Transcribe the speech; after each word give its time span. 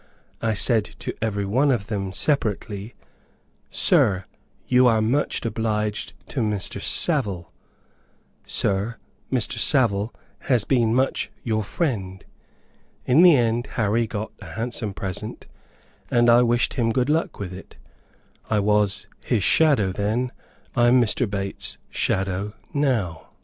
I 0.41 0.55
said 0.55 0.85
to 0.97 1.13
every 1.21 1.45
one 1.45 1.69
of 1.69 1.85
them 1.85 2.11
separately, 2.11 2.95
'Sir, 3.69 4.25
you 4.65 4.87
are 4.87 4.99
much 4.99 5.45
obliged 5.45 6.13
to 6.29 6.39
Mr. 6.39 6.81
Savile;' 6.81 7.53
'Sir, 8.43 8.97
Mr. 9.31 9.59
Savile 9.59 10.11
has 10.39 10.63
been 10.65 10.95
much 10.95 11.29
your 11.43 11.63
friend.' 11.63 12.25
In 13.05 13.21
the 13.21 13.35
end 13.35 13.67
Harry 13.77 14.07
got 14.07 14.31
a 14.39 14.53
handsome 14.53 14.95
present; 14.95 15.45
and 16.09 16.31
I 16.31 16.41
wished 16.41 16.73
him 16.73 16.91
good 16.91 17.07
luck 17.11 17.37
with 17.37 17.53
it. 17.53 17.77
I 18.49 18.59
was 18.59 19.05
his 19.23 19.43
shadow 19.43 19.91
then. 19.91 20.31
I 20.75 20.87
am 20.87 20.99
Mr. 20.99 21.29
Bates's 21.29 21.77
shadow 21.91 22.55
now." 22.73 23.27